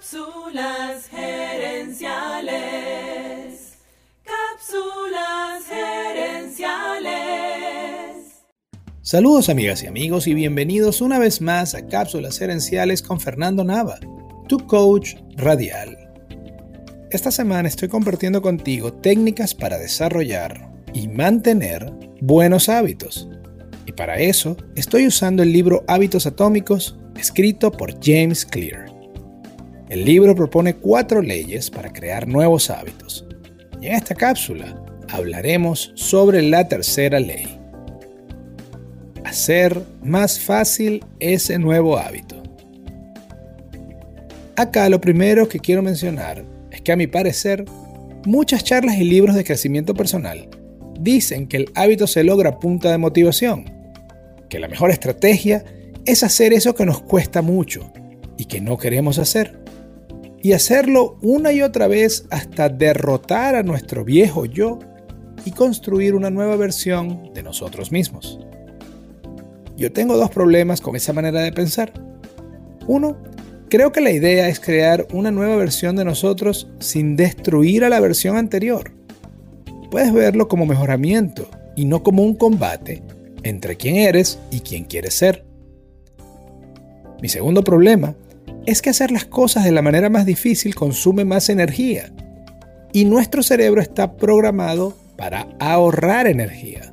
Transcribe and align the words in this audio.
Cápsulas 0.00 1.08
gerenciales. 1.10 2.08
Cápsulas 4.24 5.66
gerenciales. 5.68 7.10
Saludos 9.02 9.50
amigas 9.50 9.82
y 9.82 9.88
amigos 9.88 10.26
y 10.26 10.32
bienvenidos 10.32 11.02
una 11.02 11.18
vez 11.18 11.42
más 11.42 11.74
a 11.74 11.86
Cápsulas 11.86 12.38
gerenciales 12.38 13.02
con 13.02 13.20
Fernando 13.20 13.62
Nava, 13.62 13.98
tu 14.48 14.66
coach 14.66 15.16
radial. 15.36 15.98
Esta 17.10 17.30
semana 17.30 17.68
estoy 17.68 17.88
compartiendo 17.90 18.40
contigo 18.40 18.94
técnicas 18.94 19.54
para 19.54 19.76
desarrollar 19.76 20.72
y 20.94 21.08
mantener 21.08 21.92
buenos 22.22 22.70
hábitos. 22.70 23.28
Y 23.84 23.92
para 23.92 24.18
eso 24.18 24.56
estoy 24.76 25.06
usando 25.06 25.42
el 25.42 25.52
libro 25.52 25.84
Hábitos 25.86 26.26
Atómicos 26.26 26.96
escrito 27.16 27.70
por 27.70 28.02
James 28.02 28.46
Clear. 28.46 28.89
El 29.90 30.04
libro 30.04 30.36
propone 30.36 30.76
cuatro 30.76 31.20
leyes 31.20 31.68
para 31.68 31.92
crear 31.92 32.28
nuevos 32.28 32.70
hábitos. 32.70 33.26
Y 33.80 33.88
en 33.88 33.94
esta 33.94 34.14
cápsula 34.14 34.80
hablaremos 35.08 35.90
sobre 35.96 36.42
la 36.42 36.68
tercera 36.68 37.18
ley. 37.18 37.58
Hacer 39.24 39.82
más 40.00 40.38
fácil 40.38 41.04
ese 41.18 41.58
nuevo 41.58 41.98
hábito. 41.98 42.40
Acá 44.54 44.88
lo 44.88 45.00
primero 45.00 45.48
que 45.48 45.58
quiero 45.58 45.82
mencionar 45.82 46.44
es 46.70 46.80
que 46.82 46.92
a 46.92 46.96
mi 46.96 47.08
parecer, 47.08 47.64
muchas 48.24 48.62
charlas 48.62 48.96
y 48.96 49.02
libros 49.02 49.34
de 49.34 49.42
crecimiento 49.42 49.94
personal 49.94 50.48
dicen 51.00 51.48
que 51.48 51.56
el 51.56 51.72
hábito 51.74 52.06
se 52.06 52.22
logra 52.22 52.50
a 52.50 52.58
punta 52.60 52.92
de 52.92 52.98
motivación, 52.98 53.64
que 54.48 54.60
la 54.60 54.68
mejor 54.68 54.92
estrategia 54.92 55.64
es 56.04 56.22
hacer 56.22 56.52
eso 56.52 56.76
que 56.76 56.86
nos 56.86 57.02
cuesta 57.02 57.42
mucho 57.42 57.92
y 58.36 58.44
que 58.44 58.60
no 58.60 58.78
queremos 58.78 59.18
hacer 59.18 59.58
y 60.42 60.52
hacerlo 60.52 61.18
una 61.22 61.52
y 61.52 61.62
otra 61.62 61.86
vez 61.86 62.26
hasta 62.30 62.68
derrotar 62.68 63.54
a 63.54 63.62
nuestro 63.62 64.04
viejo 64.04 64.46
yo 64.46 64.78
y 65.44 65.50
construir 65.52 66.14
una 66.14 66.30
nueva 66.30 66.56
versión 66.56 67.32
de 67.34 67.42
nosotros 67.42 67.92
mismos. 67.92 68.38
Yo 69.76 69.92
tengo 69.92 70.16
dos 70.16 70.30
problemas 70.30 70.80
con 70.80 70.96
esa 70.96 71.12
manera 71.12 71.40
de 71.40 71.52
pensar. 71.52 71.92
Uno, 72.86 73.16
creo 73.68 73.92
que 73.92 74.00
la 74.00 74.10
idea 74.10 74.48
es 74.48 74.60
crear 74.60 75.06
una 75.12 75.30
nueva 75.30 75.56
versión 75.56 75.96
de 75.96 76.04
nosotros 76.04 76.68
sin 76.78 77.16
destruir 77.16 77.84
a 77.84 77.88
la 77.88 78.00
versión 78.00 78.36
anterior. 78.36 78.92
Puedes 79.90 80.12
verlo 80.12 80.48
como 80.48 80.66
mejoramiento 80.66 81.48
y 81.76 81.84
no 81.84 82.02
como 82.02 82.22
un 82.22 82.34
combate 82.34 83.02
entre 83.42 83.76
quién 83.76 83.96
eres 83.96 84.38
y 84.50 84.60
quién 84.60 84.84
quieres 84.84 85.14
ser. 85.14 85.44
Mi 87.22 87.28
segundo 87.28 87.62
problema 87.62 88.14
es 88.66 88.82
que 88.82 88.90
hacer 88.90 89.10
las 89.10 89.24
cosas 89.24 89.64
de 89.64 89.72
la 89.72 89.82
manera 89.82 90.10
más 90.10 90.26
difícil 90.26 90.74
consume 90.74 91.24
más 91.24 91.48
energía 91.48 92.12
y 92.92 93.04
nuestro 93.04 93.42
cerebro 93.42 93.80
está 93.80 94.16
programado 94.16 94.96
para 95.16 95.48
ahorrar 95.58 96.26
energía. 96.26 96.92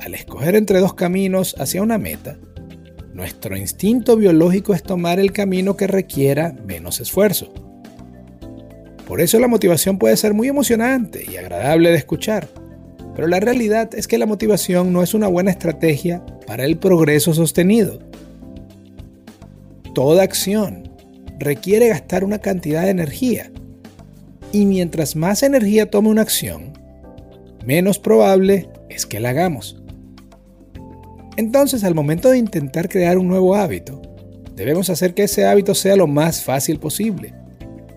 Al 0.00 0.14
escoger 0.14 0.56
entre 0.56 0.80
dos 0.80 0.94
caminos 0.94 1.54
hacia 1.58 1.82
una 1.82 1.98
meta, 1.98 2.38
nuestro 3.12 3.56
instinto 3.56 4.16
biológico 4.16 4.74
es 4.74 4.82
tomar 4.82 5.18
el 5.18 5.32
camino 5.32 5.76
que 5.76 5.86
requiera 5.86 6.54
menos 6.66 7.00
esfuerzo. 7.00 7.52
Por 9.06 9.20
eso 9.20 9.38
la 9.38 9.48
motivación 9.48 9.98
puede 9.98 10.16
ser 10.16 10.34
muy 10.34 10.48
emocionante 10.48 11.24
y 11.30 11.36
agradable 11.36 11.90
de 11.90 11.96
escuchar, 11.96 12.48
pero 13.14 13.28
la 13.28 13.40
realidad 13.40 13.94
es 13.94 14.06
que 14.06 14.18
la 14.18 14.26
motivación 14.26 14.92
no 14.92 15.02
es 15.02 15.14
una 15.14 15.28
buena 15.28 15.50
estrategia 15.50 16.24
para 16.46 16.64
el 16.64 16.76
progreso 16.76 17.32
sostenido. 17.32 17.98
Toda 19.96 20.24
acción 20.24 20.90
requiere 21.38 21.88
gastar 21.88 22.22
una 22.22 22.38
cantidad 22.38 22.82
de 22.82 22.90
energía. 22.90 23.50
Y 24.52 24.66
mientras 24.66 25.16
más 25.16 25.42
energía 25.42 25.90
tome 25.90 26.10
una 26.10 26.20
acción, 26.20 26.74
menos 27.64 27.98
probable 27.98 28.68
es 28.90 29.06
que 29.06 29.20
la 29.20 29.30
hagamos. 29.30 29.82
Entonces, 31.38 31.82
al 31.82 31.94
momento 31.94 32.28
de 32.28 32.36
intentar 32.36 32.90
crear 32.90 33.16
un 33.16 33.26
nuevo 33.26 33.56
hábito, 33.56 34.02
debemos 34.54 34.90
hacer 34.90 35.14
que 35.14 35.22
ese 35.22 35.46
hábito 35.46 35.74
sea 35.74 35.96
lo 35.96 36.06
más 36.06 36.44
fácil 36.44 36.78
posible. 36.78 37.32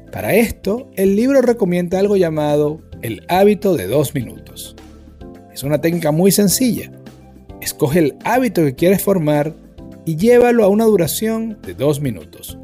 Para 0.09 0.35
esto, 0.35 0.89
el 0.95 1.17
libro 1.17 1.41
recomienda 1.41 1.99
algo 1.99 2.15
llamado 2.15 2.79
el 3.01 3.25
hábito 3.27 3.75
de 3.75 3.87
dos 3.87 4.15
minutos. 4.15 4.73
Es 5.53 5.63
una 5.63 5.81
técnica 5.81 6.13
muy 6.13 6.31
sencilla. 6.31 6.93
Escoge 7.59 7.99
el 7.99 8.15
hábito 8.23 8.63
que 8.63 8.75
quieres 8.75 9.03
formar 9.03 9.53
y 10.05 10.15
llévalo 10.15 10.63
a 10.63 10.67
una 10.67 10.85
duración 10.85 11.59
de 11.61 11.73
dos 11.73 12.01
minutos. 12.01 12.57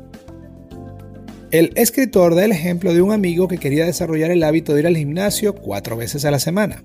El 1.51 1.72
escritor 1.75 2.35
da 2.35 2.44
el 2.44 2.51
ejemplo 2.51 2.94
de 2.94 3.01
un 3.01 3.12
amigo 3.12 3.47
que 3.47 3.57
quería 3.57 3.85
desarrollar 3.85 4.31
el 4.31 4.44
hábito 4.44 4.73
de 4.73 4.81
ir 4.81 4.88
al 4.88 4.97
gimnasio 4.97 5.56
cuatro 5.56 5.95
veces 5.95 6.25
a 6.25 6.31
la 6.31 6.40
semana. 6.40 6.84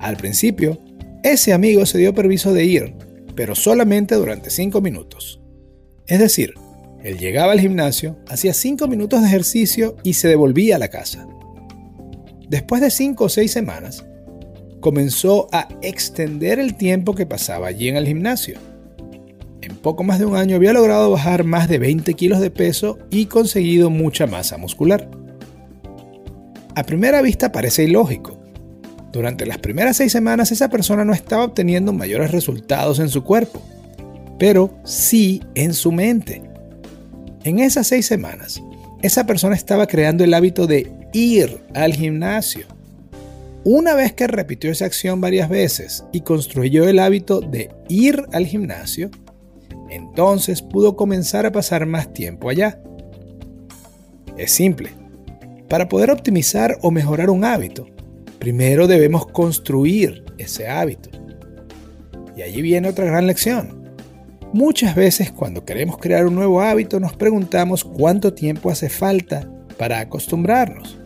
Al 0.00 0.16
principio, 0.16 0.78
ese 1.22 1.52
amigo 1.52 1.86
se 1.86 1.98
dio 1.98 2.14
permiso 2.14 2.52
de 2.52 2.64
ir, 2.64 2.94
pero 3.34 3.54
solamente 3.54 4.14
durante 4.14 4.50
cinco 4.50 4.80
minutos. 4.80 5.40
Es 6.06 6.18
decir, 6.18 6.54
él 7.02 7.18
llegaba 7.18 7.52
al 7.52 7.60
gimnasio, 7.60 8.18
hacía 8.28 8.52
cinco 8.52 8.88
minutos 8.88 9.22
de 9.22 9.28
ejercicio 9.28 9.96
y 10.02 10.14
se 10.14 10.28
devolvía 10.28 10.76
a 10.76 10.80
la 10.80 10.88
casa. 10.88 11.26
Después 12.48 12.82
de 12.82 12.90
cinco 12.90 13.24
o 13.24 13.28
seis 13.28 13.52
semanas, 13.52 14.04
comenzó 14.80 15.48
a 15.52 15.68
extender 15.82 16.58
el 16.58 16.76
tiempo 16.76 17.14
que 17.14 17.26
pasaba 17.26 17.68
allí 17.68 17.88
en 17.88 17.96
el 17.96 18.06
gimnasio 18.06 18.58
poco 19.86 20.02
más 20.02 20.18
de 20.18 20.24
un 20.24 20.34
año 20.34 20.56
había 20.56 20.72
logrado 20.72 21.12
bajar 21.12 21.44
más 21.44 21.68
de 21.68 21.78
20 21.78 22.12
kilos 22.14 22.40
de 22.40 22.50
peso 22.50 22.98
y 23.08 23.26
conseguido 23.26 23.88
mucha 23.88 24.26
masa 24.26 24.58
muscular. 24.58 25.08
A 26.74 26.82
primera 26.82 27.22
vista 27.22 27.52
parece 27.52 27.84
ilógico. 27.84 28.36
Durante 29.12 29.46
las 29.46 29.58
primeras 29.58 29.98
seis 29.98 30.10
semanas 30.10 30.50
esa 30.50 30.70
persona 30.70 31.04
no 31.04 31.12
estaba 31.12 31.44
obteniendo 31.44 31.92
mayores 31.92 32.32
resultados 32.32 32.98
en 32.98 33.10
su 33.10 33.22
cuerpo, 33.22 33.62
pero 34.40 34.76
sí 34.82 35.40
en 35.54 35.72
su 35.72 35.92
mente. 35.92 36.42
En 37.44 37.60
esas 37.60 37.86
seis 37.86 38.06
semanas, 38.06 38.60
esa 39.02 39.24
persona 39.24 39.54
estaba 39.54 39.86
creando 39.86 40.24
el 40.24 40.34
hábito 40.34 40.66
de 40.66 40.90
ir 41.12 41.60
al 41.74 41.94
gimnasio. 41.94 42.66
Una 43.62 43.94
vez 43.94 44.14
que 44.14 44.26
repitió 44.26 44.72
esa 44.72 44.86
acción 44.86 45.20
varias 45.20 45.48
veces 45.48 46.02
y 46.10 46.22
construyó 46.22 46.88
el 46.88 46.98
hábito 46.98 47.40
de 47.40 47.70
ir 47.88 48.24
al 48.32 48.46
gimnasio, 48.46 49.12
entonces 49.90 50.62
pudo 50.62 50.96
comenzar 50.96 51.46
a 51.46 51.52
pasar 51.52 51.86
más 51.86 52.12
tiempo 52.12 52.48
allá. 52.48 52.80
Es 54.36 54.52
simple. 54.52 54.90
Para 55.68 55.88
poder 55.88 56.10
optimizar 56.10 56.78
o 56.82 56.90
mejorar 56.90 57.30
un 57.30 57.44
hábito, 57.44 57.86
primero 58.38 58.86
debemos 58.86 59.26
construir 59.26 60.24
ese 60.38 60.68
hábito. 60.68 61.10
Y 62.36 62.42
allí 62.42 62.62
viene 62.62 62.88
otra 62.88 63.06
gran 63.06 63.26
lección. 63.26 63.86
Muchas 64.52 64.94
veces 64.94 65.32
cuando 65.32 65.64
queremos 65.64 65.98
crear 65.98 66.26
un 66.26 66.34
nuevo 66.34 66.60
hábito 66.60 67.00
nos 67.00 67.14
preguntamos 67.14 67.84
cuánto 67.84 68.32
tiempo 68.32 68.70
hace 68.70 68.88
falta 68.88 69.50
para 69.76 70.00
acostumbrarnos. 70.00 70.98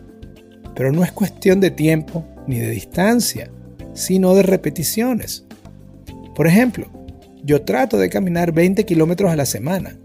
Pero 0.75 0.91
no 0.91 1.03
es 1.03 1.11
cuestión 1.11 1.59
de 1.59 1.71
tiempo 1.71 2.25
ni 2.47 2.59
de 2.59 2.69
distancia, 2.69 3.49
sino 3.93 4.35
de 4.35 4.43
repeticiones. 4.43 5.45
Por 6.35 6.47
ejemplo, 6.47 6.89
yo 7.43 7.61
trato 7.63 7.97
de 7.97 8.09
caminar 8.09 8.51
20 8.51 8.85
kilómetros 8.85 9.31
a 9.31 9.35
la 9.35 9.45
semana. 9.45 9.97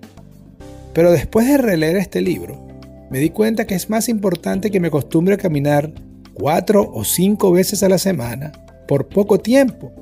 Pero 0.93 1.13
después 1.13 1.47
de 1.47 1.59
releer 1.59 1.97
este 1.97 2.21
libro, 2.21 2.67
me 3.11 3.19
di 3.19 3.31
cuenta 3.31 3.67
que 3.67 3.75
es 3.75 3.91
más 3.91 4.09
importante 4.09 4.71
que 4.71 4.81
me 4.81 4.89
acostumbre 4.89 5.35
a 5.35 5.39
caminar 5.39 5.93
4 6.35 6.91
o 6.93 7.05
5 7.05 7.53
veces 7.53 7.83
a 7.83 7.89
la 7.89 7.99
semana 7.99 8.53
por 8.89 9.09
poco 9.09 9.39
tiempo 9.39 9.93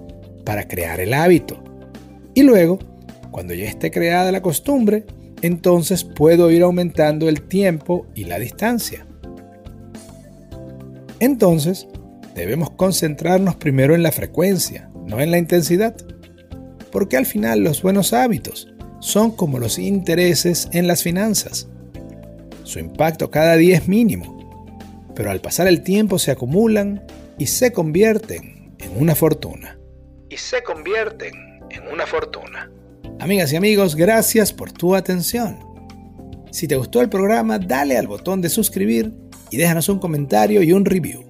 para 0.45 0.69
crear 0.69 1.01
el 1.01 1.15
hábito. 1.15 1.63
Y 2.35 2.43
luego, 2.43 2.79
cuando 3.31 3.55
ya 3.55 3.65
esté 3.65 3.91
creada 3.91 4.33
la 4.33 4.43
costumbre, 4.43 5.05
entonces 5.43 6.05
puedo 6.05 6.51
ir 6.51 6.63
aumentando 6.63 7.29
el 7.29 7.43
tiempo 7.43 8.07
y 8.15 8.25
la 8.25 8.39
distancia. 8.39 9.07
Entonces, 11.21 11.87
debemos 12.35 12.71
concentrarnos 12.71 13.57
primero 13.57 13.95
en 13.95 14.03
la 14.03 14.13
frecuencia, 14.13 14.91
no 15.07 15.21
en 15.21 15.31
la 15.31 15.39
intensidad 15.39 15.95
porque 16.95 17.17
al 17.17 17.27
final 17.27 17.61
los 17.61 17.83
buenos 17.83 18.13
hábitos 18.13 18.73
son 19.01 19.33
como 19.33 19.59
los 19.59 19.81
intereses 19.81 20.69
en 20.73 20.87
las 20.87 21.03
finanzas. 21.03 21.69
Su 22.63 22.79
impacto 22.79 23.33
cada 23.33 23.57
día 23.57 23.77
es 23.77 23.89
mínimo, 23.89 25.13
pero 25.17 25.33
al 25.33 25.41
pasar 25.41 25.67
el 25.67 25.83
tiempo 25.83 26.21
se 26.21 26.31
acumulan 26.31 27.05
y 27.37 27.47
se 27.47 27.73
convierten 27.73 28.77
en 28.79 28.97
una 28.97 29.17
fortuna. 29.17 29.77
Y 30.31 30.37
se 30.37 30.63
convierten 30.63 31.35
en 31.69 31.89
una 31.93 32.07
fortuna. 32.07 32.71
Amigas 33.19 33.53
y 33.53 33.57
amigos, 33.57 33.97
gracias 33.97 34.53
por 34.53 34.71
tu 34.71 34.95
atención. 34.95 35.59
Si 36.53 36.69
te 36.69 36.77
gustó 36.77 37.01
el 37.01 37.09
programa, 37.09 37.59
dale 37.59 37.99
al 37.99 38.07
botón 38.07 38.41
de 38.41 38.49
suscribir 38.49 39.13
y 39.51 39.57
déjanos 39.57 39.89
un 39.89 39.99
comentario 39.99 40.63
y 40.63 40.73
un 40.73 40.85
review. 40.85 41.25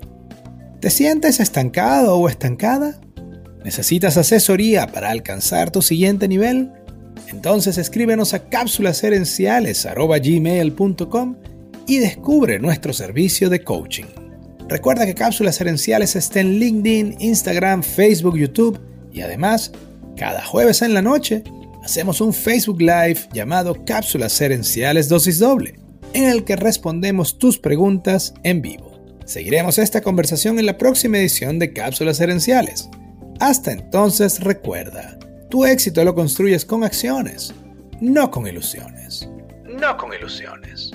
¿Te 0.80 0.90
sientes 0.90 1.40
estancado 1.40 2.18
o 2.18 2.28
estancada? 2.28 3.00
¿Necesitas 3.64 4.18
asesoría 4.18 4.86
para 4.86 5.10
alcanzar 5.10 5.70
tu 5.70 5.82
siguiente 5.82 6.28
nivel? 6.28 6.70
Entonces 7.28 7.78
escríbenos 7.78 8.34
a 8.34 8.48
cápsulaserenciales.gmail.com 8.48 11.36
y 11.86 11.98
descubre 11.98 12.58
nuestro 12.58 12.92
servicio 12.92 13.48
de 13.50 13.64
coaching. 13.64 14.04
Recuerda 14.68 15.06
que 15.06 15.14
Cápsulas 15.14 15.60
Herenciales 15.60 16.16
está 16.16 16.40
en 16.40 16.58
LinkedIn, 16.58 17.16
Instagram, 17.20 17.82
Facebook, 17.82 18.36
YouTube 18.36 18.80
y 19.12 19.22
además, 19.22 19.72
cada 20.16 20.44
jueves 20.44 20.82
en 20.82 20.94
la 20.94 21.02
noche 21.02 21.44
hacemos 21.82 22.20
un 22.20 22.32
Facebook 22.32 22.80
Live 22.80 23.28
llamado 23.32 23.84
Cápsulas 23.84 24.40
Herenciales 24.40 25.08
Dosis 25.08 25.38
Doble, 25.38 25.78
en 26.12 26.24
el 26.24 26.44
que 26.44 26.56
respondemos 26.56 27.38
tus 27.38 27.58
preguntas 27.58 28.34
en 28.42 28.62
vivo. 28.62 28.92
Seguiremos 29.26 29.78
esta 29.78 30.00
conversación 30.00 30.58
en 30.58 30.66
la 30.66 30.78
próxima 30.78 31.18
edición 31.18 31.58
de 31.58 31.72
Cápsulas 31.72 32.20
Herenciales. 32.20 32.88
Hasta 33.40 33.72
entonces 33.72 34.40
recuerda, 34.40 35.18
tu 35.50 35.64
éxito 35.64 36.04
lo 36.04 36.14
construyes 36.14 36.64
con 36.64 36.84
acciones, 36.84 37.52
no 38.00 38.30
con 38.30 38.46
ilusiones. 38.46 39.28
No 39.64 39.96
con 39.96 40.12
ilusiones. 40.12 40.92